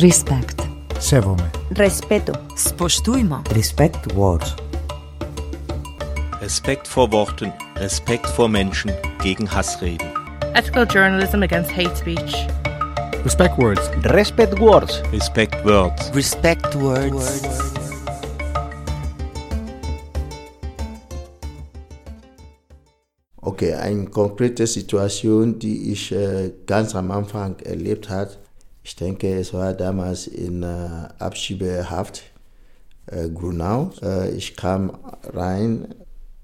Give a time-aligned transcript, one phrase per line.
[0.00, 0.62] Respekt.
[1.00, 1.50] Sevome.
[1.72, 2.32] Respeto.
[2.56, 3.42] Spoštujmo.
[3.50, 4.54] Respekt words.
[6.40, 10.06] Respekt vor Worten, Respekt vor Menschen gegen Hassreden.
[10.54, 12.46] Ethical journalism against hate speech.
[13.24, 13.90] Respect words.
[14.04, 15.02] Respect words.
[15.12, 16.14] Respect words.
[16.14, 17.58] Respect words.
[23.40, 28.30] Okay, eine konkrete Situation, die ich äh, ganz am Anfang erlebt habe,
[28.88, 30.88] ich denke, es war damals in äh,
[31.18, 32.22] Abschiebehaft
[33.04, 33.90] äh, Grunau.
[34.00, 34.92] Äh, ich kam
[35.24, 35.94] rein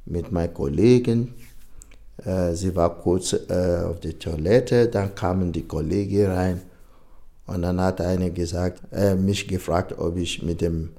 [0.05, 1.35] mit meinen Kollegen.
[2.53, 6.63] Sie war kurz auf der Toilette, dann kamen die Kollegen rein
[7.47, 10.91] und dann hat einer gesagt, äh, mich gefragt, ob ich mit dem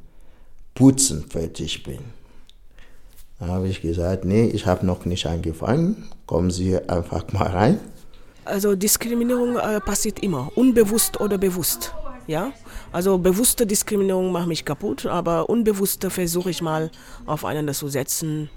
[0.73, 1.99] Putzen fertig bin.
[3.39, 6.09] Dann habe ich gesagt, nee, ich habe noch nicht angefangen.
[6.25, 7.79] Kommen Sie einfach mal rein.
[8.45, 11.93] Also Diskriminierung äh, passiert immer, unbewusst oder bewusst.
[12.27, 12.53] Ja?
[12.91, 16.91] Also bewusste Diskriminierung macht mich kaputt, aber unbewusste versuche ich mal
[17.25, 18.49] aufeinander zu setzen.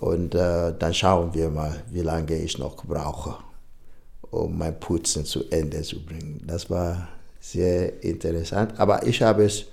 [0.00, 3.36] Und äh, dann schauen wir mal, wie lange ich noch brauche,
[4.30, 6.42] um mein Putzen zu Ende zu bringen.
[6.46, 9.66] Das war sehr interessant, aber ich habe es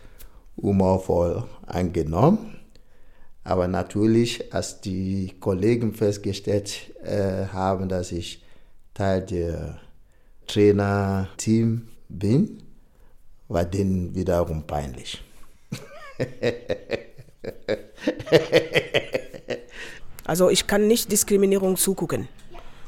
[0.61, 2.59] humorvoll angenommen.
[3.45, 8.42] Aber natürlich, als die Kollegen festgestellt äh, haben, dass ich
[8.93, 9.79] Teil der
[10.47, 12.63] Trainerteam bin,
[13.47, 15.23] war denen wiederum peinlich.
[20.25, 22.29] Also ich kann nicht Diskriminierung zugucken.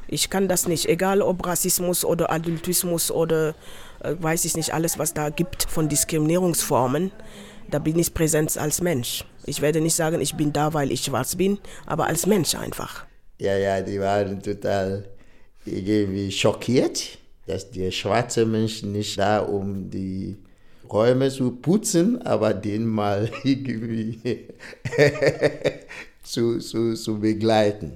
[0.07, 3.55] Ich kann das nicht, egal ob Rassismus oder Adultismus oder
[4.01, 7.11] äh, weiß ich nicht, alles was da gibt von Diskriminierungsformen,
[7.69, 9.25] da bin ich präsent als Mensch.
[9.45, 13.05] Ich werde nicht sagen, ich bin da, weil ich schwarz bin, aber als Mensch einfach.
[13.39, 15.03] Ja, ja, die waren total
[15.65, 20.37] irgendwie schockiert, dass die schwarzen Menschen nicht da, um die
[20.91, 24.47] Räume zu putzen, aber den mal irgendwie
[26.23, 27.93] zu, zu, zu begleiten.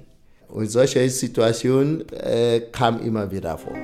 [0.48, 3.76] Und solche Situationen äh, kamen immer wieder vor.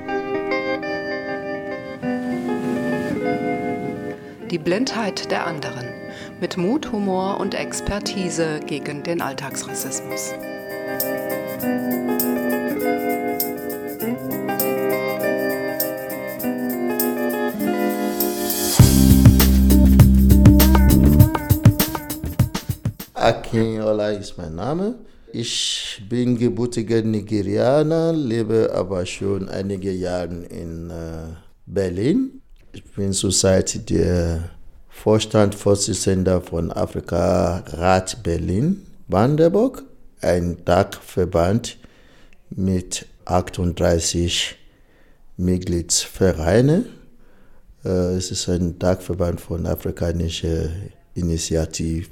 [4.51, 5.87] Die Blindheit der anderen.
[6.41, 10.33] Mit Mut, Humor und Expertise gegen den Alltagsrassismus.
[23.27, 24.95] Akinyola ist mein Name.
[25.33, 31.35] Ich bin gebürtiger Nigerianer, lebe aber schon einige Jahre in äh,
[31.67, 32.41] Berlin.
[32.73, 34.51] Ich bin zurzeit der
[34.89, 39.83] Vorstandsvorsitzender von Afrika Rat Berlin Brandenburg,
[40.21, 41.79] ein Dachverband
[42.51, 44.55] mit 38
[45.37, 46.85] Mitgliedsvereinen.
[47.85, 50.69] Äh, es ist ein Dachverband von afrikanischer
[51.15, 52.07] Initiative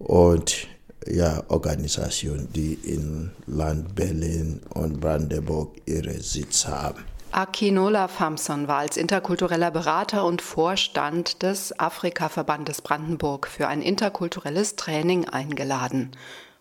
[0.00, 0.66] und
[1.06, 7.04] ja, Organisationen, die in Land Berlin und Brandenburg ihre Sitz haben.
[7.32, 15.28] Akinola Famson war als interkultureller Berater und Vorstand des Afrika-Verbandes Brandenburg für ein interkulturelles Training
[15.28, 16.10] eingeladen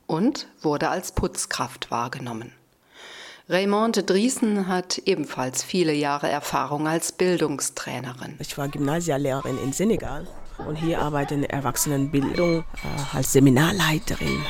[0.05, 2.51] und wurde als Putzkraft wahrgenommen.
[3.49, 8.35] Raymond Driesen hat ebenfalls viele Jahre Erfahrung als Bildungstrainerin.
[8.37, 10.27] Ich war Gymnasiallehrerin in Senegal
[10.67, 14.43] und hier arbeite in Erwachsenenbildung äh, als Seminarleiterin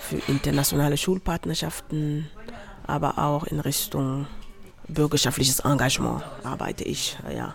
[0.00, 2.30] für internationale Schulpartnerschaften,
[2.86, 4.26] aber auch in Richtung
[4.88, 7.18] bürgerschaftliches Engagement arbeite ich.
[7.34, 7.54] Ja.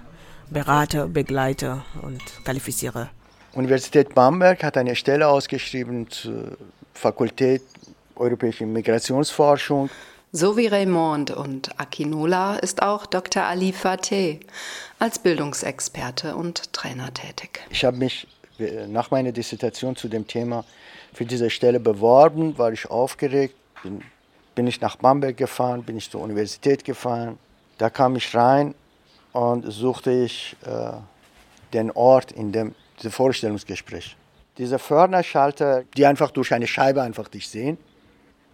[0.50, 3.10] Berate, begleite und qualifiziere.
[3.54, 6.58] Universität Bamberg hat eine Stelle ausgeschrieben zur
[6.94, 7.64] Fakultät
[8.16, 9.90] Europäische Migrationsforschung.
[10.36, 13.44] So wie Raymond und Akinola ist auch Dr.
[13.44, 14.40] Ali Fateh
[14.98, 17.60] als Bildungsexperte und Trainer tätig.
[17.70, 18.28] Ich habe mich
[18.88, 20.66] nach meiner Dissertation zu dem Thema
[21.14, 24.02] für diese Stelle beworben, war ich aufgeregt, bin,
[24.56, 27.38] bin ich nach Bamberg gefahren, bin ich zur Universität gefahren.
[27.78, 28.74] Da kam ich rein
[29.34, 30.94] und suchte ich äh,
[31.74, 34.18] den Ort in dem, dem Vorstellungsgespräch.
[34.58, 37.78] Diese Förderschalter, die einfach durch eine Scheibe einfach dich sehen.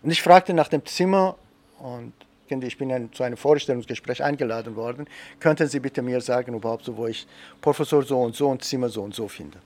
[0.03, 1.37] Und ich fragte nach dem Zimmer
[1.79, 2.13] und
[2.49, 5.07] ich bin zu einem Vorstellungsgespräch eingeladen worden.
[5.39, 7.27] Könnten Sie bitte mir sagen, überhaupt so, wo ich
[7.61, 9.59] Professor so und so und Zimmer so und so finde?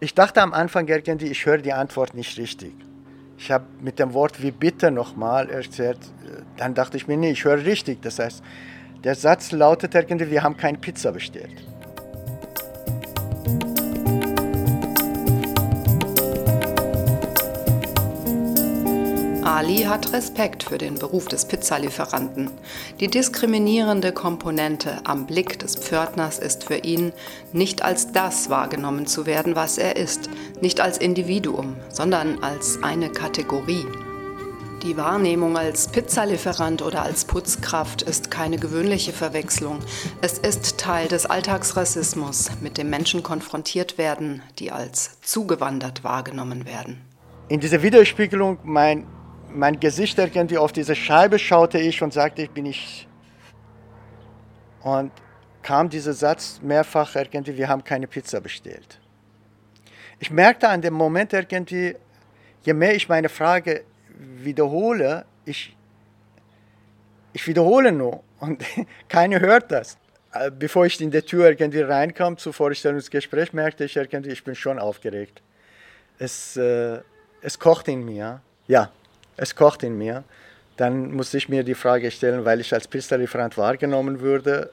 [0.00, 2.72] Ich dachte am Anfang irgendwie, ich höre die Antwort nicht richtig.
[3.36, 5.98] Ich habe mit dem Wort wie bitte nochmal erzählt.
[6.56, 8.00] Dann dachte ich mir, nee, ich höre richtig.
[8.02, 8.42] Das heißt,
[9.04, 11.67] der Satz lautet irgendwie, wir haben keine Pizza bestellt.
[19.58, 22.48] Ali hat Respekt für den Beruf des Pizzalieferanten.
[23.00, 27.12] Die diskriminierende Komponente am Blick des Pförtners ist für ihn,
[27.52, 33.10] nicht als das wahrgenommen zu werden, was er ist, nicht als Individuum, sondern als eine
[33.10, 33.84] Kategorie.
[34.84, 39.80] Die Wahrnehmung als Pizzalieferant oder als Putzkraft ist keine gewöhnliche Verwechslung.
[40.22, 47.00] Es ist Teil des Alltagsrassismus, mit dem Menschen konfrontiert werden, die als zugewandert wahrgenommen werden.
[47.48, 49.06] In dieser Widerspiegelung, mein,
[49.50, 53.08] mein Gesicht irgendwie auf diese Scheibe schaute ich und sagte, ich bin ich.
[54.82, 55.12] Und
[55.62, 59.00] kam dieser Satz mehrfach irgendwie, wir haben keine Pizza bestellt.
[60.18, 61.94] Ich merkte an dem Moment irgendwie,
[62.62, 63.84] je mehr ich meine Frage
[64.18, 65.76] wiederhole, ich,
[67.32, 68.64] ich wiederhole nur und
[69.08, 69.98] keiner hört das.
[70.32, 74.54] Äh, bevor ich in der Tür irgendwie reinkam zum Vorstellungsgespräch, merkte ich irgendwie, ich bin
[74.54, 75.42] schon aufgeregt.
[76.18, 77.00] Es, äh,
[77.42, 78.90] es kocht in mir, ja,
[79.38, 80.24] es kocht in mir.
[80.76, 84.70] Dann musste ich mir die Frage stellen, weil ich als Pizzalieferant wahrgenommen würde,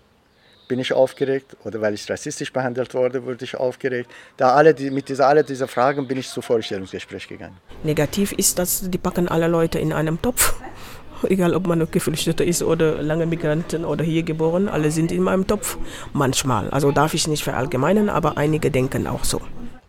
[0.68, 4.10] bin ich aufgeregt oder weil ich rassistisch behandelt wurde, wurde ich aufgeregt.
[4.38, 7.58] Da alle die, mit dieser, alle dieser Fragen bin ich zum Vorstellungsgespräch gegangen.
[7.84, 10.56] Negativ ist, dass die packen alle Leute in einem Topf.
[11.24, 15.48] Egal, ob man Geflüchteter ist oder lange Migranten oder hier geboren, alle sind in meinem
[15.48, 15.78] Topf.
[16.14, 16.70] Manchmal.
[16.72, 19.42] Also darf ich nicht verallgemeinern, aber einige denken auch so.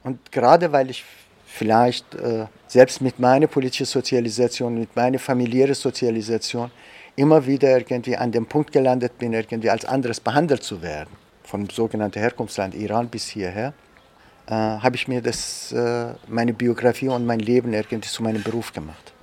[0.02, 1.04] Und gerade weil ich
[1.46, 2.46] vielleicht äh,
[2.76, 6.70] selbst mit meiner politischen Sozialisation, mit meiner familiären Sozialisation
[7.22, 11.08] immer wieder irgendwie an dem Punkt gelandet bin, irgendwie als anderes behandelt zu werden,
[11.42, 13.72] vom sogenannten Herkunftsland Iran bis hierher,
[14.46, 18.74] äh, habe ich mir das, äh, meine Biografie und mein Leben irgendwie zu meinem Beruf
[18.74, 19.14] gemacht.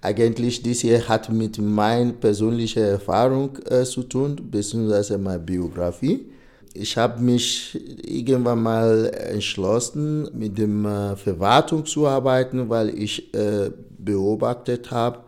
[0.00, 6.31] Eigentlich dies hier hat mit meiner persönlichen Erfahrung äh, zu tun, beziehungsweise meine Biografie.
[6.74, 13.70] Ich habe mich irgendwann mal entschlossen, mit der äh, Verwaltung zu arbeiten, weil ich äh,
[13.98, 15.18] beobachtet habe,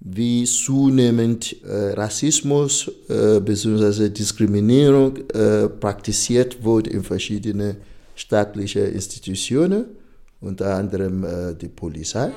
[0.00, 4.08] wie zunehmend äh, Rassismus bzw.
[4.08, 5.18] Diskriminierung
[5.78, 7.76] praktiziert wird in verschiedenen
[8.14, 9.84] staatlichen Institutionen,
[10.40, 11.26] unter anderem
[11.60, 12.32] die Polizei.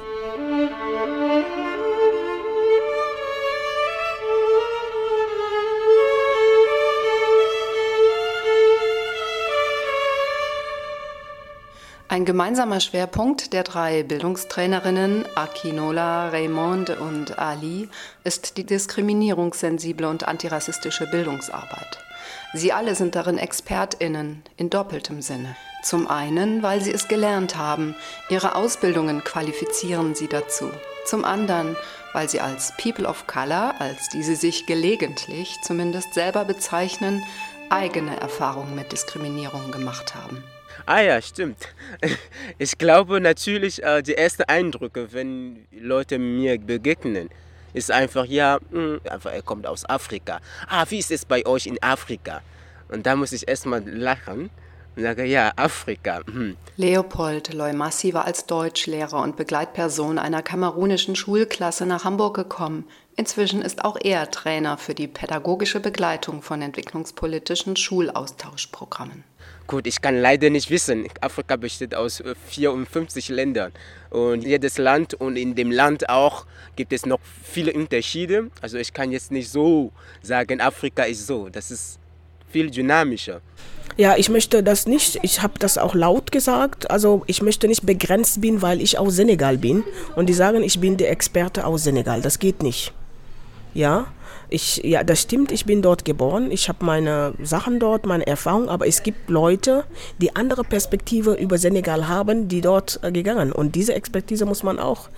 [12.14, 17.90] Ein gemeinsamer Schwerpunkt der drei Bildungstrainerinnen Akinola, Raymond und Ali
[18.24, 21.98] ist die diskriminierungssensible und antirassistische Bildungsarbeit.
[22.54, 25.56] Sie alle sind darin Expertinnen in doppeltem Sinne.
[25.82, 27.96] Zum einen, weil sie es gelernt haben,
[28.30, 30.70] ihre Ausbildungen qualifizieren sie dazu.
[31.06, 31.76] Zum anderen,
[32.14, 37.24] weil sie als People of Color, als diese sich gelegentlich zumindest selber bezeichnen,
[37.72, 40.44] eigene Erfahrungen mit Diskriminierung gemacht haben.
[40.86, 41.58] Ah ja, stimmt.
[42.58, 47.30] Ich glaube natürlich, äh, die ersten Eindrücke, wenn Leute mir begegnen,
[47.74, 50.40] ist einfach, ja, hm, einfach, er kommt aus Afrika.
[50.68, 52.42] Ah, wie ist es bei euch in Afrika?
[52.90, 54.50] Und da muss ich erstmal lachen
[54.96, 56.22] und sage, ja, Afrika.
[56.26, 56.58] Hm.
[56.78, 62.86] Leopold Leumassi war als Deutschlehrer und Begleitperson einer kamerunischen Schulklasse nach Hamburg gekommen.
[63.16, 69.24] Inzwischen ist auch er Trainer für die pädagogische Begleitung von entwicklungspolitischen Schulaustauschprogrammen.
[69.66, 71.08] Gut, ich kann leider nicht wissen.
[71.22, 73.72] Afrika besteht aus 54 äh, Ländern
[74.10, 76.46] und jedes Land und in dem Land auch
[76.76, 78.50] gibt es noch viele Unterschiede.
[78.62, 81.48] Also ich kann jetzt nicht so sagen, Afrika ist so.
[81.50, 81.98] Das ist
[82.52, 83.42] viel dynamischer.
[83.96, 87.86] Ja, ich möchte das nicht, ich habe das auch laut gesagt, also ich möchte nicht
[87.86, 89.84] begrenzt bin, weil ich aus Senegal bin
[90.16, 92.22] und die sagen, ich bin der Experte aus Senegal.
[92.22, 92.92] Das geht nicht.
[93.74, 94.08] Ja,
[94.50, 98.70] ich, ja, das stimmt, ich bin dort geboren, ich habe meine Sachen dort, meine Erfahrung,
[98.70, 99.84] aber es gibt Leute,
[100.20, 103.52] die andere Perspektive über Senegal haben, die dort äh, gegangen.
[103.52, 105.10] Und diese Expertise muss man auch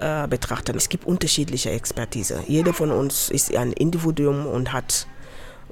[0.00, 0.76] äh, betrachten.
[0.76, 2.40] Es gibt unterschiedliche Expertise.
[2.46, 5.06] Jeder von uns ist ein Individuum und hat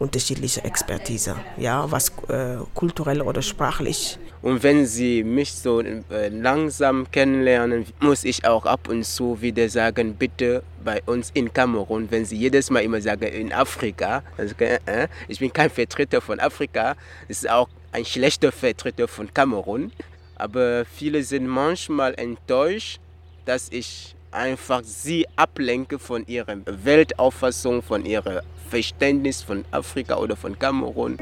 [0.03, 4.19] unterschiedliche Expertise, ja, was äh, kulturell oder sprachlich.
[4.43, 9.69] Und wenn Sie mich so äh, langsam kennenlernen, muss ich auch ab und zu wieder
[9.69, 14.55] sagen, bitte bei uns in Kamerun, wenn Sie jedes Mal immer sagen, in Afrika, also,
[14.59, 16.97] äh, ich bin kein Vertreter von Afrika,
[17.29, 19.93] ist auch ein schlechter Vertreter von Kamerun,
[20.35, 22.99] aber viele sind manchmal enttäuscht,
[23.45, 30.59] dass ich einfach sie ablenke von ihrer Weltauffassung, von ihrem Verständnis von Afrika oder von
[30.59, 31.19] Kamerun.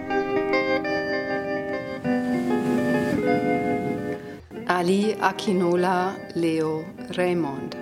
[4.67, 6.85] Ali, Akinola, Leo,
[7.17, 7.77] Raymond.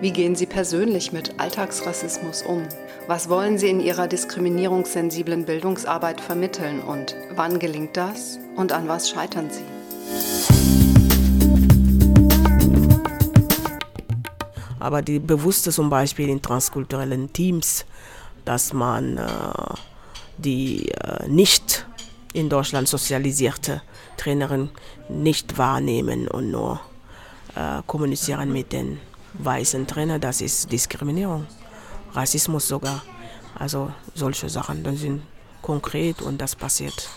[0.00, 2.62] Wie gehen Sie persönlich mit Alltagsrassismus um?
[3.06, 9.08] Was wollen Sie in Ihrer diskriminierungssensiblen Bildungsarbeit vermitteln und wann gelingt das und an was
[9.08, 9.75] scheitern Sie?
[14.78, 17.86] Aber die bewusste zum Beispiel in transkulturellen Teams,
[18.44, 19.30] dass man äh,
[20.38, 21.86] die äh, nicht
[22.32, 23.82] in Deutschland sozialisierte
[24.16, 24.70] Trainerin
[25.08, 26.80] nicht wahrnehmen und nur
[27.54, 28.98] äh, kommunizieren mit den
[29.34, 31.46] weißen Trainern, das ist Diskriminierung,
[32.12, 33.02] Rassismus sogar.
[33.58, 35.22] Also solche Sachen, das sind
[35.62, 37.08] konkret und das passiert.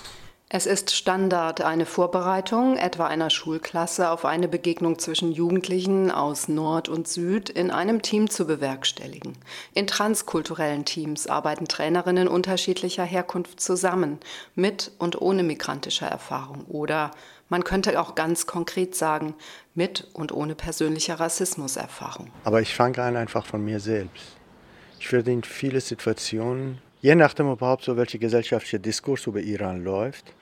[0.52, 6.90] Es ist Standard, eine Vorbereitung etwa einer Schulklasse auf eine Begegnung zwischen Jugendlichen aus Nord
[6.90, 9.34] und Süd in einem Team zu bewerkstelligen.
[9.76, 14.18] In transkulturellen Teams arbeiten Trainerinnen unterschiedlicher Herkunft zusammen,
[14.56, 16.66] mit und ohne migrantischer Erfahrung.
[16.66, 17.12] Oder
[17.50, 19.36] man könnte auch ganz konkret sagen,
[19.76, 22.32] mit und ohne persönlicher Rassismuserfahrung.
[22.44, 24.36] Aber ich fange an einfach von mir selbst.
[25.00, 30.34] Ich werde in viele Situationen, je nachdem überhaupt so welcher gesellschaftliche Diskurs über Iran läuft,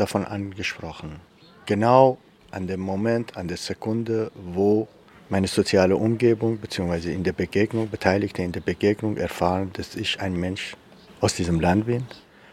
[0.00, 1.20] davon angesprochen.
[1.66, 2.18] Genau
[2.50, 4.88] an dem Moment, an der Sekunde, wo
[5.28, 7.12] meine soziale Umgebung bzw.
[7.12, 10.74] in der Begegnung, Beteiligte in der Begegnung erfahren, dass ich ein Mensch
[11.20, 12.06] aus diesem Land bin.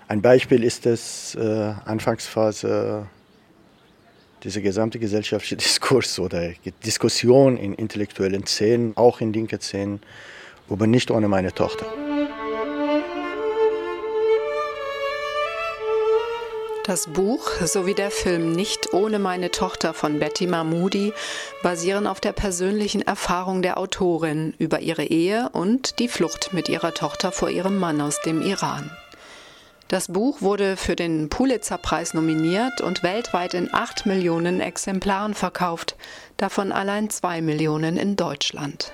[0.08, 3.08] Ein Beispiel ist es äh, Anfangsphase
[4.44, 6.52] dieser gesamte gesellschaftliche Diskurs oder
[6.86, 10.02] Diskussion in intellektuellen Szenen, auch in linken Szenen,
[10.70, 11.86] aber nicht ohne meine Tochter.
[16.86, 21.14] Das Buch sowie der Film Nicht ohne meine Tochter von Betty Mahmoudi
[21.64, 26.94] basieren auf der persönlichen Erfahrung der Autorin über ihre Ehe und die Flucht mit ihrer
[26.94, 28.92] Tochter vor ihrem Mann aus dem Iran.
[29.88, 35.96] Das Buch wurde für den Pulitzer-Preis nominiert und weltweit in acht Millionen Exemplaren verkauft,
[36.38, 38.92] davon allein zwei Millionen in Deutschland.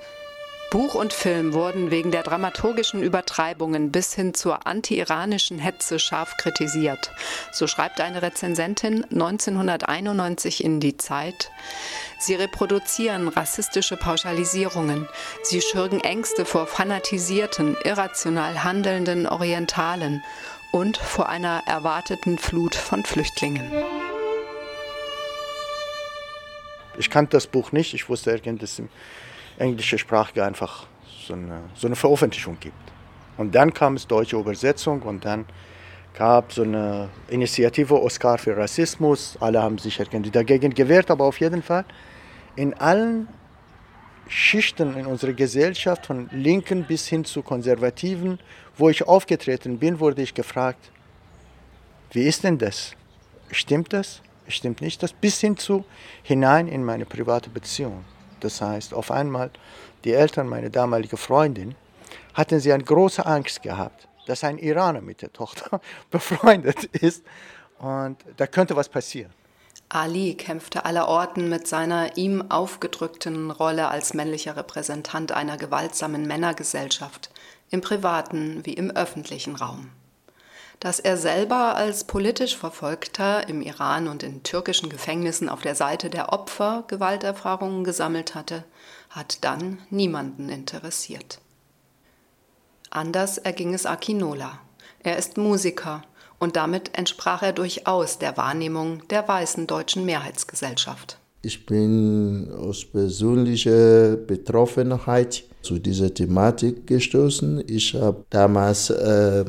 [0.71, 7.11] Buch und Film wurden wegen der dramaturgischen Übertreibungen bis hin zur anti-iranischen Hetze scharf kritisiert.
[7.51, 11.51] So schreibt eine Rezensentin 1991 in Die Zeit.
[12.19, 15.09] Sie reproduzieren rassistische Pauschalisierungen.
[15.43, 20.23] Sie schürgen Ängste vor fanatisierten, irrational handelnden Orientalen
[20.71, 23.69] und vor einer erwarteten Flut von Flüchtlingen.
[26.97, 27.93] Ich kannte das Buch nicht.
[27.93, 28.87] Ich wusste dass im
[29.61, 30.87] englische Sprache einfach
[31.27, 32.75] so eine, so eine Veröffentlichung gibt.
[33.37, 35.45] Und dann kam es deutsche Übersetzung und dann
[36.13, 39.37] gab so eine Initiative Oscar für Rassismus.
[39.39, 41.85] Alle haben sich dagegen gewehrt, aber auf jeden Fall
[42.55, 43.27] in allen
[44.27, 48.39] Schichten in unserer Gesellschaft, von Linken bis hin zu Konservativen,
[48.77, 50.91] wo ich aufgetreten bin, wurde ich gefragt,
[52.11, 52.93] wie ist denn das?
[53.51, 54.21] Stimmt das?
[54.47, 55.13] Stimmt nicht das?
[55.13, 55.85] Bis hin zu
[56.23, 58.03] hinein in meine private Beziehung.
[58.41, 59.51] Das heißt, auf einmal,
[60.03, 61.75] die Eltern meiner damaligen Freundin,
[62.33, 65.81] hatten sie eine große Angst gehabt, dass ein Iraner mit der Tochter
[66.11, 67.23] befreundet ist
[67.79, 69.33] und da könnte was passieren.
[69.89, 77.29] Ali kämpfte allerorten mit seiner ihm aufgedrückten Rolle als männlicher Repräsentant einer gewaltsamen Männergesellschaft,
[77.69, 79.89] im privaten wie im öffentlichen Raum
[80.81, 86.09] dass er selber als politisch Verfolgter im Iran und in türkischen Gefängnissen auf der Seite
[86.09, 88.63] der Opfer Gewalterfahrungen gesammelt hatte,
[89.11, 91.39] hat dann niemanden interessiert.
[92.89, 94.59] Anders erging es Akinola.
[95.03, 96.01] Er ist Musiker
[96.39, 101.19] und damit entsprach er durchaus der Wahrnehmung der weißen deutschen Mehrheitsgesellschaft.
[101.43, 107.63] Ich bin aus persönlicher Betroffenheit zu dieser Thematik gestoßen.
[107.67, 109.45] Ich habe damals äh,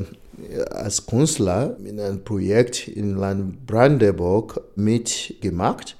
[0.71, 5.97] als Künstler in einem Projekt in Land Brandenburg mitgemacht.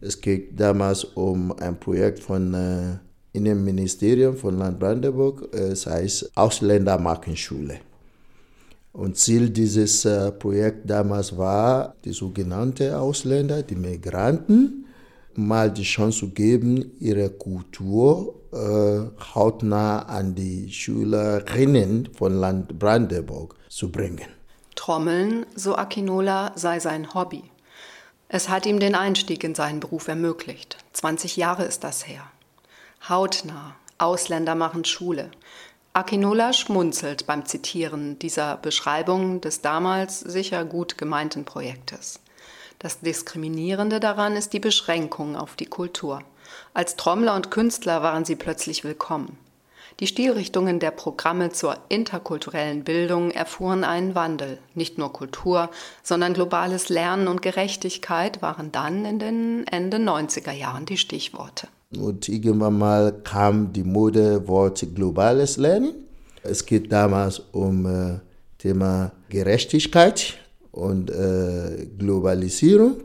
[0.00, 2.98] Es geht damals um ein Projekt von äh,
[3.32, 7.80] Innenministerium von Land Brandenburg, es heißt Ausländermarkenschule.
[8.92, 14.86] Und Ziel dieses äh, Projekts damals war, die sogenannten Ausländer, die Migranten,
[15.34, 23.57] mal die Chance zu geben, ihre Kultur äh, hautnah an die Schülerinnen von Land Brandenburg
[23.68, 24.28] zu bringen.
[24.74, 27.44] Trommeln, so Akinola, sei sein Hobby.
[28.28, 30.76] Es hat ihm den Einstieg in seinen Beruf ermöglicht.
[30.92, 32.22] 20 Jahre ist das her.
[33.08, 35.30] Hautnah, Ausländer machen Schule.
[35.94, 42.20] Akinola schmunzelt beim Zitieren dieser Beschreibung des damals sicher gut gemeinten Projektes.
[42.78, 46.22] Das Diskriminierende daran ist die Beschränkung auf die Kultur.
[46.74, 49.36] Als Trommler und Künstler waren sie plötzlich willkommen.
[50.00, 54.58] Die Stilrichtungen der Programme zur interkulturellen Bildung erfuhren einen Wandel.
[54.74, 55.70] Nicht nur Kultur,
[56.04, 61.66] sondern globales Lernen und Gerechtigkeit waren dann in den Ende 90er Jahren die Stichworte.
[61.96, 65.94] Und irgendwann mal kam die Modewort globales Lernen.
[66.44, 68.20] Es geht damals um äh,
[68.58, 70.34] Thema Gerechtigkeit
[70.70, 72.98] und äh, Globalisierung.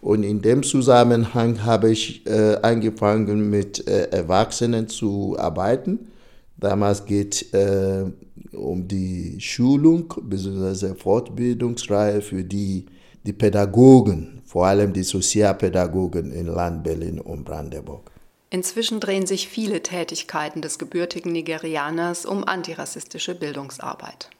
[0.00, 6.10] Und in dem Zusammenhang habe ich äh, angefangen mit äh, Erwachsenen zu arbeiten.
[6.56, 8.04] Damals geht äh,
[8.52, 10.94] um die Schulung bzw.
[10.94, 12.86] Fortbildungsreihe für die,
[13.24, 18.10] die Pädagogen, vor allem die Sozialpädagogen in Land Berlin und Brandenburg.
[18.50, 24.30] Inzwischen drehen sich viele Tätigkeiten des gebürtigen Nigerianers um antirassistische Bildungsarbeit.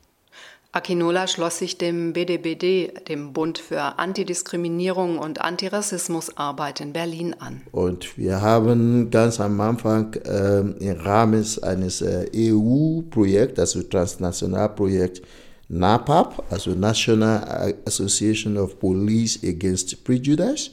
[0.71, 7.63] Akinola schloss sich dem BDBD, dem Bund für Antidiskriminierung und Antirassismusarbeit in Berlin an.
[7.73, 15.23] Und wir haben ganz am Anfang äh, im Rahmen eines äh, EU-Projekts, also Transnationalprojekt
[15.71, 20.73] NAPAP, also National Association of Police Against Prejudice,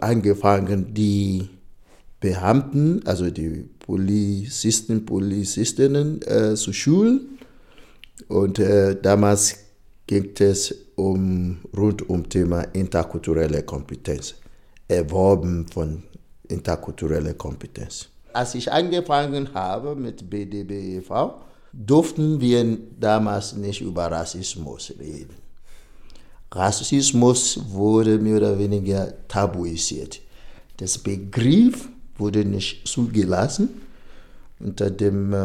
[0.00, 1.48] angefangen, die
[2.20, 7.37] Beamten, also die Polizisten, Polizistinnen äh, zu schulen.
[8.26, 9.56] Und äh, damals
[10.06, 14.34] ging es um, rund um Thema interkulturelle Kompetenz,
[14.88, 16.02] Erworben von
[16.48, 18.08] interkultureller Kompetenz.
[18.32, 21.34] Als ich angefangen habe mit BDBEV,
[21.72, 25.36] durften wir damals nicht über Rassismus reden.
[26.50, 30.20] Rassismus wurde mehr oder weniger tabuisiert.
[30.78, 33.68] Das Begriff wurde nicht zugelassen
[34.60, 35.36] unter dem, äh,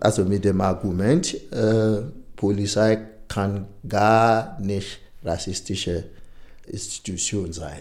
[0.00, 2.02] also mit dem Argument, äh,
[2.40, 6.04] Polizei kann gar nicht rassistische
[6.66, 7.80] Institution sein.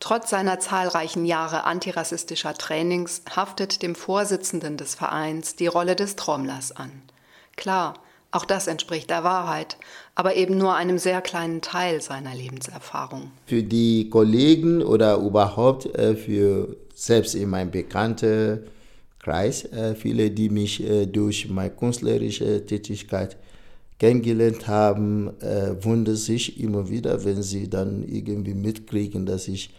[0.00, 6.72] Trotz seiner zahlreichen Jahre antirassistischer Trainings haftet dem Vorsitzenden des Vereins die Rolle des Trommlers
[6.72, 6.90] an.
[7.56, 7.92] Klar,
[8.30, 9.76] auch das entspricht der Wahrheit,
[10.14, 13.32] aber eben nur einem sehr kleinen Teil seiner Lebenserfahrung.
[13.44, 18.66] Für die Kollegen oder überhaupt äh, für selbst in meinem bekannten
[19.18, 23.36] Kreis, äh, viele, die mich äh, durch meine künstlerische Tätigkeit
[24.04, 25.30] kennengelernt haben,
[25.80, 29.74] wundern sich immer wieder, wenn sie dann irgendwie mitkriegen, dass ich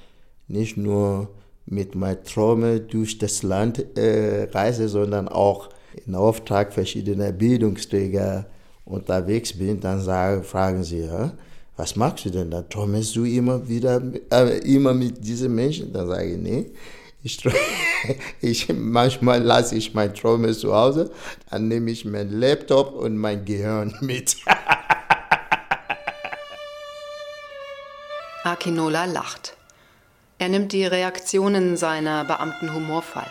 [0.48, 1.30] nicht nur
[1.68, 5.70] mit meinen Träumen durch das Land reise, sondern auch
[6.06, 8.48] in Auftrag verschiedener Bildungsträger
[8.86, 11.34] unterwegs bin, dann sagen, fragen sie, ja,
[11.78, 12.52] was machst du denn?
[12.52, 15.92] Dann träumst du immer wieder, äh, immer mit diesen Menschen?
[15.92, 16.72] Dann sage ich, nee,
[17.26, 17.44] ich,
[18.42, 21.12] ich, manchmal lasse ich meine Träume zu Hause,
[21.50, 24.38] dann nehme ich meinen Laptop und mein Gehirn mit.
[28.44, 29.58] Akinola lacht.
[30.38, 33.26] Er nimmt die Reaktionen seiner Beamten humorvoll.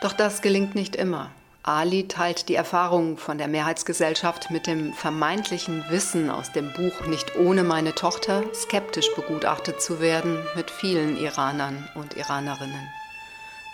[0.00, 1.30] Doch das gelingt nicht immer.
[1.62, 7.36] Ali teilt die Erfahrungen von der Mehrheitsgesellschaft mit dem vermeintlichen Wissen aus dem Buch Nicht
[7.36, 12.88] ohne meine Tochter skeptisch begutachtet zu werden mit vielen Iranern und Iranerinnen.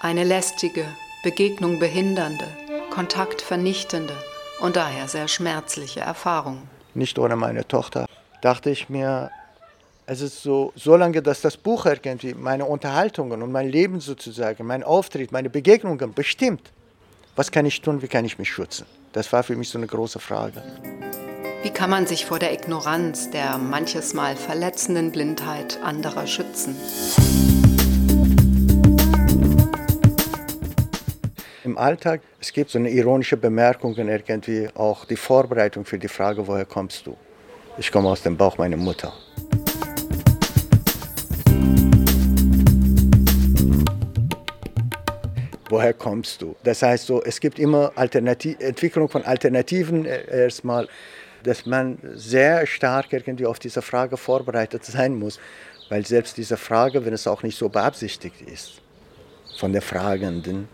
[0.05, 0.85] Eine lästige,
[1.23, 2.49] Begegnung behindernde,
[2.91, 4.17] Kontakt vernichtende
[4.61, 6.63] und daher sehr schmerzliche Erfahrung.
[6.93, 8.07] Nicht ohne meine Tochter
[8.41, 9.31] dachte ich mir,
[10.07, 14.83] es ist so, solange dass das Buch irgendwie meine Unterhaltungen und mein Leben sozusagen, mein
[14.83, 16.73] Auftritt, meine Begegnungen bestimmt,
[17.37, 18.87] was kann ich tun, wie kann ich mich schützen?
[19.13, 20.65] Das war für mich so eine große Frage.
[21.63, 26.75] Wie kann man sich vor der Ignoranz, der manches Mal verletzenden Blindheit anderer schützen?
[31.73, 36.07] Im Alltag, es gibt so eine ironische Bemerkung und irgendwie auch die Vorbereitung für die
[36.07, 37.17] Frage, woher kommst du?
[37.79, 39.11] Ich komme aus dem Bauch meiner Mutter.
[45.71, 46.55] woher kommst du?
[46.63, 50.87] Das heißt so, es gibt immer Alternativ Entwicklung von Alternativen äh, erstmal,
[51.43, 55.41] dass man sehr stark irgendwie auf diese Frage vorbereitet sein muss,
[55.89, 58.83] weil selbst diese Frage, wenn es auch nicht so beabsichtigt ist,
[59.57, 60.69] von der Fragenden,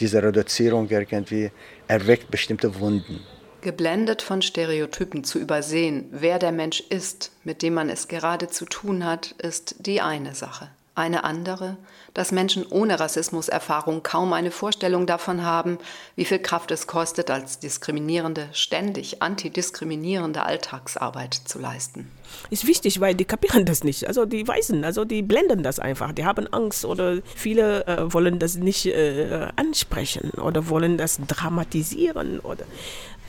[0.00, 1.50] diese Reduzierung irgendwie
[1.86, 3.20] erweckt bestimmte Wunden.
[3.60, 8.66] Geblendet von Stereotypen zu übersehen, wer der Mensch ist, mit dem man es gerade zu
[8.66, 10.70] tun hat, ist die eine Sache.
[10.98, 11.76] Eine andere,
[12.12, 15.78] dass Menschen ohne Rassismuserfahrung kaum eine Vorstellung davon haben,
[16.16, 22.10] wie viel Kraft es kostet, als diskriminierende, ständig antidiskriminierende Alltagsarbeit zu leisten.
[22.50, 24.08] Ist wichtig, weil die kapieren das nicht.
[24.08, 26.10] Also die Weißen, also die blenden das einfach.
[26.10, 32.40] Die haben Angst oder viele äh, wollen das nicht äh, ansprechen oder wollen das dramatisieren
[32.40, 32.64] oder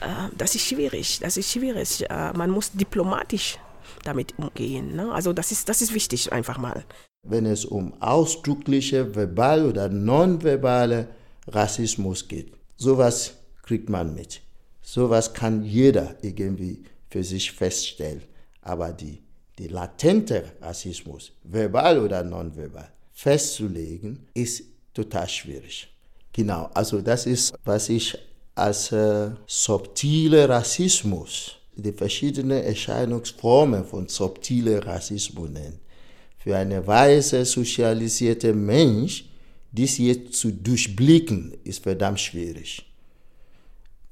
[0.00, 0.06] äh,
[0.36, 1.20] das ist schwierig.
[1.20, 2.10] Das ist schwierig.
[2.10, 3.60] Äh, man muss diplomatisch
[4.02, 4.96] damit umgehen.
[4.96, 5.12] Ne?
[5.12, 6.84] Also das ist, das ist wichtig einfach mal
[7.30, 11.08] wenn es um ausdrückliche verbal oder nonverbale
[11.46, 12.52] Rassismus geht.
[12.76, 14.40] Sowas kriegt man mit.
[14.82, 18.22] Sowas kann jeder irgendwie für sich feststellen.
[18.62, 19.22] Aber die,
[19.58, 25.88] die latente Rassismus, verbal oder nonverbal, festzulegen, ist total schwierig.
[26.32, 28.16] Genau, also das ist, was ich
[28.54, 35.78] als äh, subtile Rassismus, die verschiedenen Erscheinungsformen von subtile Rassismus nenne
[36.42, 39.26] Für einen weiße sozialisierte Mensch,
[39.72, 42.90] dies jetzt zu durchblicken, ist verdammt schwierig.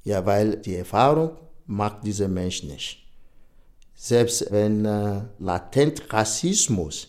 [0.03, 1.31] Ja, weil die Erfahrung
[1.65, 3.03] macht dieser Mensch nicht.
[3.95, 7.07] Selbst wenn äh, latent Rassismus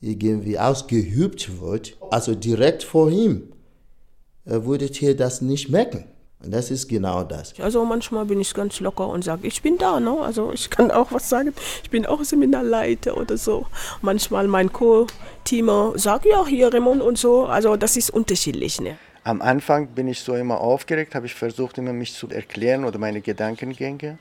[0.00, 3.52] irgendwie ausgeübt wird, also direkt vor ihm,
[4.44, 6.04] äh, würdet ihr das nicht merken.
[6.44, 7.54] Und das ist genau das.
[7.60, 10.18] Also manchmal bin ich ganz locker und sage, ich bin da, ne?
[10.20, 11.54] Also ich kann auch was sagen.
[11.84, 13.66] Ich bin auch Seminarleiter oder so.
[14.00, 17.46] Manchmal mein Co-Teamer sagt, ja, hier Raymond und so.
[17.46, 18.96] Also das ist unterschiedlich, ne?
[19.24, 22.98] Am Anfang bin ich so immer aufgeregt, habe ich versucht, immer mich zu erklären oder
[22.98, 24.18] meine Gedankengänge.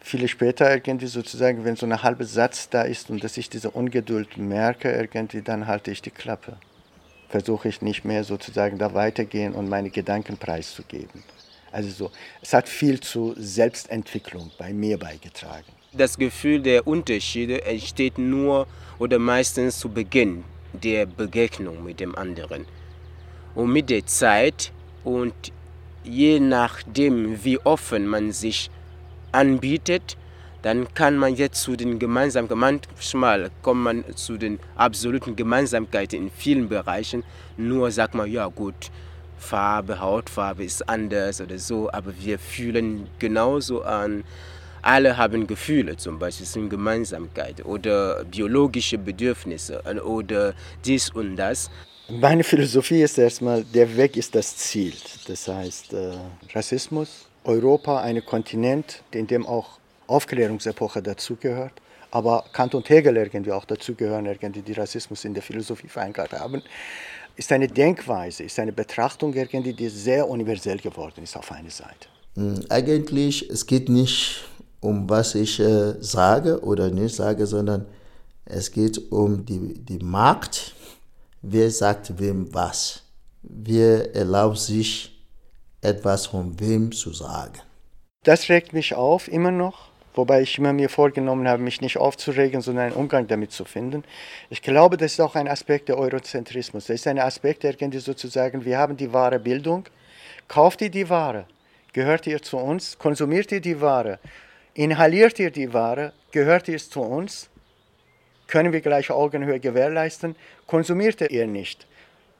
[0.00, 3.70] Viele später irgendwie sozusagen, wenn so ein halber Satz da ist und dass ich diese
[3.70, 6.56] Ungeduld merke, irgendwie, dann halte ich die Klappe
[7.30, 11.22] versuche ich nicht mehr sozusagen da weitergehen und meine Gedanken preiszugeben.
[11.72, 12.10] Also so,
[12.42, 15.72] es hat viel zu Selbstentwicklung bei mir beigetragen.
[15.92, 18.66] Das Gefühl der Unterschiede entsteht nur
[18.98, 22.66] oder meistens zu Beginn der Begegnung mit dem anderen.
[23.54, 24.72] Und mit der Zeit
[25.04, 25.34] und
[26.04, 28.70] je nachdem, wie offen man sich
[29.32, 30.16] anbietet,
[30.62, 36.30] dann kann man jetzt zu den Gemeinsamkeiten, manchmal kommt man zu den absoluten Gemeinsamkeiten in
[36.30, 37.24] vielen Bereichen,
[37.56, 38.90] nur sagt man, ja gut,
[39.38, 44.24] Farbe, Hautfarbe ist anders oder so, aber wir fühlen genauso an.
[44.82, 51.70] Alle haben Gefühle, zum Beispiel sind Gemeinsamkeiten oder biologische Bedürfnisse oder dies und das.
[52.08, 54.94] Meine Philosophie ist erstmal, der Weg ist das Ziel.
[55.26, 56.12] Das heißt, äh,
[56.54, 59.79] Rassismus, Europa, ein Kontinent, in dem auch
[60.10, 61.72] Aufklärungsepoche dazugehört,
[62.10, 66.62] aber Kant und Hegel irgendwie auch dazugehören, irgendwie die Rassismus in der Philosophie verankert haben,
[67.36, 72.08] ist eine Denkweise, ist eine Betrachtung irgendwie, die sehr universell geworden ist auf eine Seite.
[72.34, 74.44] Hm, eigentlich, es geht nicht
[74.80, 77.86] um was ich äh, sage oder nicht sage, sondern
[78.46, 80.74] es geht um die, die Macht.
[81.42, 83.02] Wer sagt wem was?
[83.42, 85.22] Wer erlaubt sich
[85.80, 87.60] etwas von wem zu sagen?
[88.24, 89.89] Das regt mich auf, immer noch.
[90.14, 94.04] Wobei ich immer mir vorgenommen habe, mich nicht aufzuregen, sondern einen Umgang damit zu finden.
[94.48, 96.86] Ich glaube, das ist auch ein Aspekt der Eurozentrismus.
[96.86, 99.84] Das ist ein Aspekt, der irgendwie sozusagen, wir haben die wahre Bildung.
[100.48, 101.46] Kauft ihr die Ware?
[101.92, 102.98] Gehört ihr zu uns?
[102.98, 104.18] Konsumiert ihr die Ware?
[104.74, 106.12] Inhaliert ihr die Ware?
[106.32, 107.48] Gehört ihr zu uns?
[108.46, 110.34] Können wir gleiche Augenhöhe gewährleisten?
[110.66, 111.86] Konsumiert ihr nicht?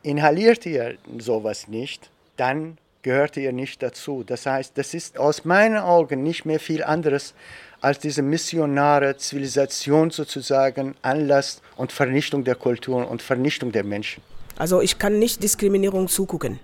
[0.03, 2.11] Inhaliert ihr sowas nicht?
[2.37, 4.25] Dann gehört ihr nicht dazu.
[4.25, 7.35] Das heißt, das ist aus meinen Augen nicht mehr viel anderes
[7.81, 14.23] als diese missionare Zivilisation sozusagen Anlass und Vernichtung der Kulturen und Vernichtung der Menschen.
[14.57, 16.61] Also ich kann nicht Diskriminierung zugucken.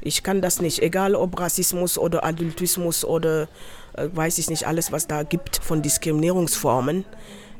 [0.00, 3.48] Ich kann das nicht, egal ob Rassismus oder Adultismus oder
[3.94, 7.04] äh, weiß ich nicht, alles, was da gibt von Diskriminierungsformen,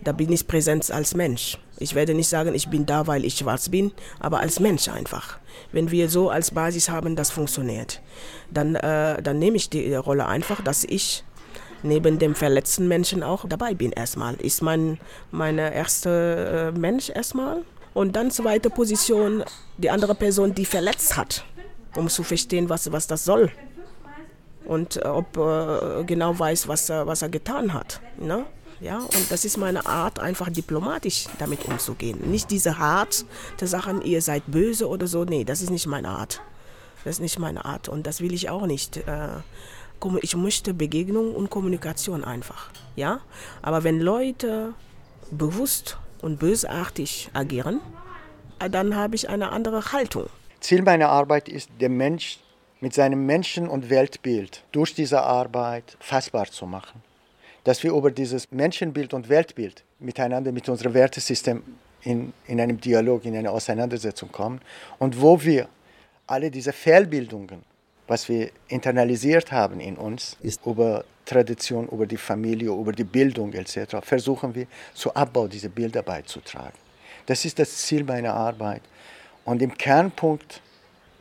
[0.04, 1.58] da bin ich präsent als Mensch.
[1.78, 5.38] Ich werde nicht sagen, ich bin da, weil ich schwarz bin, aber als Mensch einfach.
[5.72, 8.00] Wenn wir so als Basis haben, das funktioniert,
[8.50, 11.24] dann, äh, dann nehme ich die Rolle einfach, dass ich
[11.82, 14.34] neben dem verletzten Menschen auch dabei bin erstmal.
[14.36, 14.98] Ist mein
[15.30, 17.62] meine erste äh, Mensch erstmal.
[17.92, 19.44] Und dann zweite Position,
[19.78, 21.44] die andere Person, die verletzt hat,
[21.94, 23.52] um zu verstehen, was, was das soll.
[24.64, 28.00] Und äh, ob äh, genau weiß, was, was er getan hat.
[28.18, 28.46] Ne?
[28.80, 32.30] Ja, und das ist meine Art, einfach diplomatisch damit umzugehen.
[32.30, 33.24] Nicht diese hart
[33.60, 35.24] der Sachen, ihr seid böse oder so.
[35.24, 36.40] Nee, das ist nicht meine Art.
[37.04, 38.96] Das ist nicht meine Art und das will ich auch nicht.
[38.96, 39.28] Äh,
[40.20, 42.70] ich möchte Begegnung und Kommunikation einfach.
[42.96, 43.20] Ja,
[43.62, 44.74] aber wenn Leute
[45.30, 47.80] bewusst und bösartig agieren,
[48.58, 50.26] äh, dann habe ich eine andere Haltung.
[50.60, 52.38] Ziel meiner Arbeit ist, den Mensch
[52.80, 57.02] mit seinem Menschen- und Weltbild durch diese Arbeit fassbar zu machen
[57.64, 61.62] dass wir über dieses Menschenbild und Weltbild miteinander, mit unserem Wertesystem
[62.02, 64.60] in, in einem Dialog, in eine Auseinandersetzung kommen
[64.98, 65.68] und wo wir
[66.26, 67.62] alle diese Fehlbildungen,
[68.06, 73.52] was wir internalisiert haben in uns, ist über Tradition, über die Familie, über die Bildung
[73.54, 76.76] etc., versuchen wir zu Abbau dieser Bilder beizutragen.
[77.26, 78.82] Das ist das Ziel meiner Arbeit.
[79.46, 80.60] Und im Kernpunkt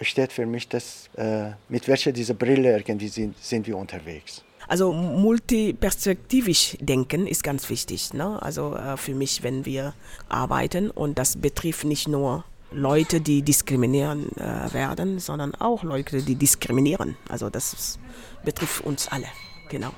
[0.01, 4.43] steht für mich, dass, äh, mit welcher dieser Brille irgendwie sind, sind wir unterwegs.
[4.67, 8.13] Also multiperspektivisch denken ist ganz wichtig.
[8.13, 8.41] Ne?
[8.41, 9.93] Also äh, für mich, wenn wir
[10.29, 16.35] arbeiten und das betrifft nicht nur Leute, die diskriminieren äh, werden, sondern auch Leute, die
[16.35, 17.15] diskriminieren.
[17.29, 17.99] Also das
[18.43, 19.27] betrifft uns alle,
[19.69, 19.91] genau.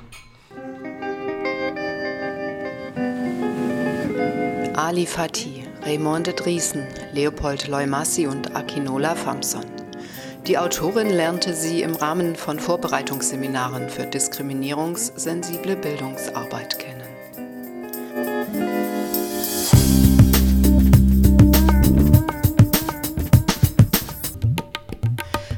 [4.75, 9.74] Ali Fatih, Raymond de Driesen, Leopold Leumassi und Akinola Famson.
[10.47, 17.01] Die Autorin lernte sie im Rahmen von Vorbereitungsseminaren für diskriminierungssensible Bildungsarbeit kennen.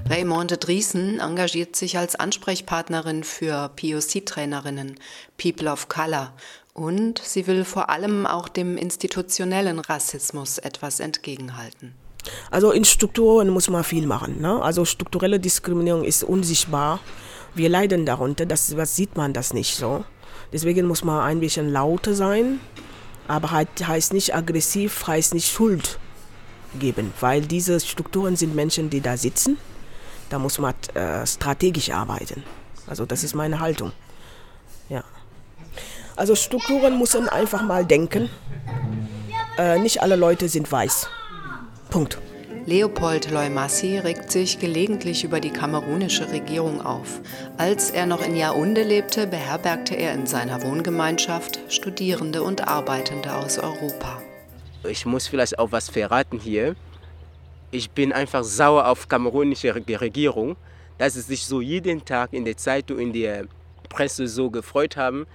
[0.10, 4.95] Raymonde Driesen engagiert sich als Ansprechpartnerin für POC-Trainerinnen,
[5.38, 6.32] People of Color
[6.73, 12.07] und sie will vor allem auch dem institutionellen Rassismus etwas entgegenhalten.
[12.51, 14.41] Also in Strukturen muss man viel machen.
[14.41, 14.62] Ne?
[14.62, 16.99] Also strukturelle Diskriminierung ist unsichtbar.
[17.56, 20.03] Wir leiden darunter, das, das sieht man das nicht so.
[20.53, 22.60] Deswegen muss man ein bisschen lauter sein,
[23.27, 25.99] aber halt heißt nicht aggressiv, heißt nicht Schuld
[26.80, 29.58] geben, weil diese Strukturen sind Menschen, die da sitzen.
[30.30, 32.43] Da muss man äh, strategisch arbeiten.
[32.86, 33.91] Also das ist meine Haltung.
[34.89, 35.03] Ja.
[36.15, 38.30] Also Strukturen müssen einfach mal denken.
[39.58, 41.10] Äh, nicht alle Leute sind weiß.
[41.88, 42.19] Punkt.
[42.65, 47.21] Leopold Loimassi regt sich gelegentlich über die kamerunische Regierung auf.
[47.58, 53.58] Als er noch in Yaounde lebte, beherbergte er in seiner Wohngemeinschaft Studierende und Arbeitende aus
[53.58, 54.21] Europa.
[54.84, 56.76] Ich muss vielleicht auch was verraten hier.
[57.71, 60.58] Ich bin einfach sauer auf kamerunische Regierung,
[60.97, 63.45] dass sie sich so jeden Tag in der Zeitung, in der
[63.88, 65.26] Presse so gefreut haben,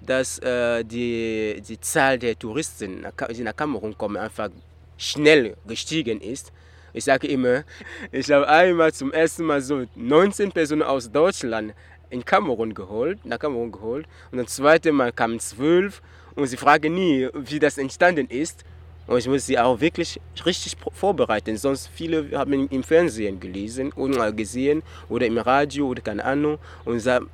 [0.00, 4.50] dass äh, die, die Zahl der Touristen, die nach Kamerun kommen, einfach
[5.02, 6.52] schnell gestiegen ist.
[6.92, 7.64] Ich sage immer,
[8.10, 11.74] ich habe einmal zum ersten Mal so 19 Personen aus Deutschland
[12.10, 14.06] in Kamerun geholt, nach Kamerun geholt.
[14.30, 16.02] Und das zweite Mal kamen zwölf
[16.34, 18.64] und sie fragen nie, wie das entstanden ist.
[19.06, 21.56] Und ich muss sie auch wirklich richtig vorbereiten.
[21.56, 27.00] Sonst viele haben im Fernsehen gelesen oder gesehen oder im Radio oder keine Ahnung und
[27.00, 27.28] sagen,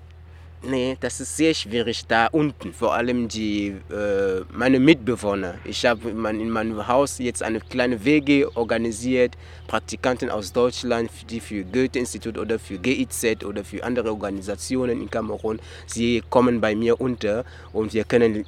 [0.62, 2.72] Nee, das ist sehr schwierig da unten.
[2.72, 5.54] Vor allem die, äh, meine Mitbewohner.
[5.64, 9.36] Ich habe in meinem Haus jetzt eine kleine WG organisiert.
[9.68, 15.60] Praktikanten aus Deutschland, die für Goethe-Institut oder für GIZ oder für andere Organisationen in Kamerun,
[15.86, 18.44] sie kommen bei mir unter und wir können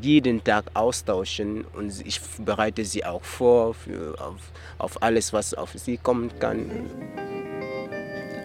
[0.00, 4.40] jeden Tag austauschen und ich bereite sie auch vor für, auf,
[4.78, 7.39] auf alles, was auf sie kommen kann.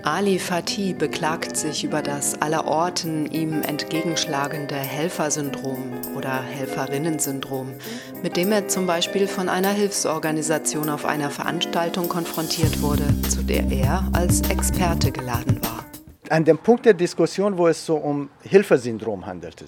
[0.05, 7.73] Ali Fatih beklagt sich über das allerorten ihm entgegenschlagende Helfersyndrom oder Helferinnensyndrom,
[8.21, 13.63] mit dem er zum Beispiel von einer Hilfsorganisation auf einer Veranstaltung konfrontiert wurde, zu der
[13.71, 15.83] er als Experte geladen war.
[16.29, 19.65] An dem Punkt der Diskussion, wo es so um Hilfersyndrom handelte,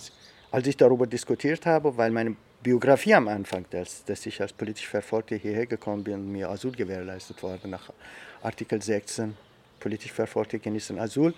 [0.51, 4.87] als ich darüber diskutiert habe, weil meine Biografie am Anfang, dass, dass ich als politisch
[4.87, 7.91] Verfolgter hierher gekommen bin und mir Asyl gewährleistet wurde nach
[8.43, 9.35] Artikel 16
[9.79, 11.33] politisch Verfolgte genießen Asyl.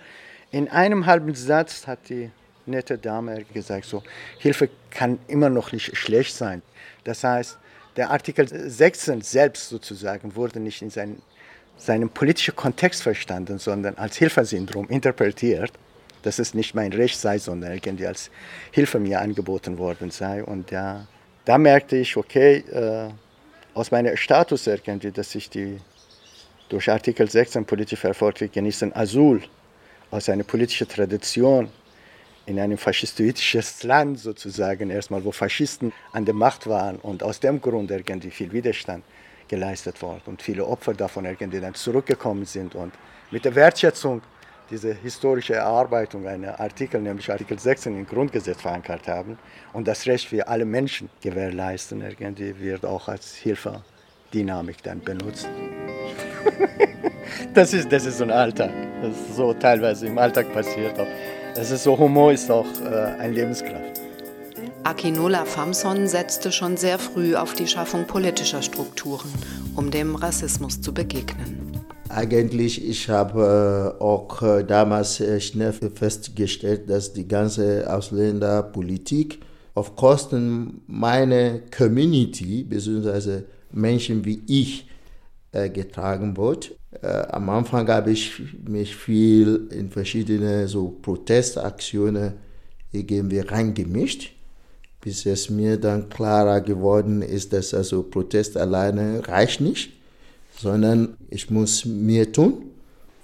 [0.52, 2.32] In einem halben Satz hat die
[2.66, 4.04] nette Dame gesagt, so,
[4.38, 6.62] Hilfe kann immer noch nicht schlecht sein.
[7.04, 7.58] Das heißt,
[7.96, 11.22] der Artikel 16 selbst sozusagen wurde nicht in seinen,
[11.78, 15.72] seinem politischen Kontext verstanden, sondern als Hilfesyndrom interpretiert,
[16.24, 18.30] dass es nicht mein Recht sei, sondern irgendwie als
[18.72, 20.44] Hilfe mir angeboten worden sei.
[20.44, 21.08] Und ja,
[21.46, 23.10] da merkte ich, okay, äh,
[23.74, 25.80] aus meinem Status irgendwie, dass ich die
[26.70, 29.42] durch Artikel 16 politische Verfolgte genießen Asyl
[30.12, 31.70] aus einer politischen Tradition
[32.46, 37.60] in einem faschistischen Land sozusagen erstmal, wo Faschisten an der Macht waren und aus dem
[37.60, 39.04] Grund irgendwie viel Widerstand
[39.48, 42.94] geleistet wurde und viele Opfer davon irgendwie dann zurückgekommen sind und
[43.32, 44.22] mit der Wertschätzung
[44.70, 49.40] diese historische Erarbeitung einer Artikel, nämlich Artikel 16 im Grundgesetz verankert haben
[49.74, 55.50] und das Recht für alle Menschen gewährleisten, irgendwie wird auch als Hilfedynamik dann benutzt.
[57.54, 58.72] das, ist, das ist so ein Alltag.
[59.02, 60.94] Das ist so teilweise im Alltag passiert.
[61.56, 64.02] Es ist so, Humor ist auch äh, ein Lebenskraft.
[64.84, 69.30] Akinola Famson setzte schon sehr früh auf die Schaffung politischer Strukturen,
[69.76, 71.70] um dem Rassismus zu begegnen.
[72.10, 79.40] Eigentlich, ich habe äh, auch äh, damals äh, schnell festgestellt, dass die ganze Ausländerpolitik
[79.76, 83.44] auf Kosten meiner Community bzw.
[83.72, 84.89] Menschen wie ich
[85.52, 86.76] getragen wird.
[87.02, 92.34] Äh, am Anfang habe ich mich viel in verschiedene so Protestaktionen
[92.92, 94.34] irgendwie reingemischt,
[95.02, 99.94] bis es mir dann klarer geworden ist, dass also Protest alleine reicht nicht,
[100.58, 102.66] sondern ich muss mehr tun,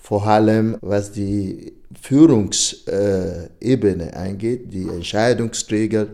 [0.01, 6.07] vor allem was die Führungsebene angeht, die Entscheidungsträger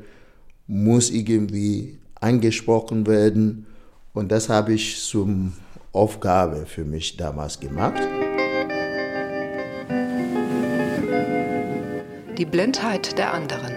[0.68, 3.66] muss irgendwie angesprochen werden
[4.14, 5.54] und das habe ich zum
[5.94, 8.02] Aufgabe für mich damals gemacht.
[12.38, 13.76] Die Blindheit der anderen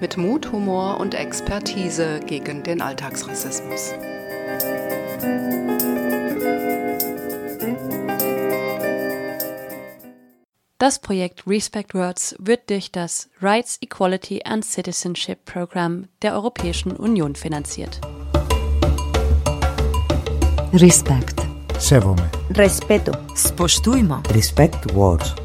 [0.00, 3.92] mit Mut, Humor und Expertise gegen den Alltagsrassismus.
[10.78, 17.34] Das Projekt Respect Words wird durch das Rights, Equality and Citizenship Program der Europäischen Union
[17.34, 18.00] finanziert.
[20.74, 21.43] Respect
[21.78, 22.30] Sevome.
[22.50, 23.12] Respeto.
[23.36, 24.22] Spoštujmo.
[24.30, 25.43] Respect words.